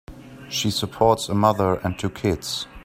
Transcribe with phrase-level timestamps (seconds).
[0.49, 2.65] She supports a mother and two kids.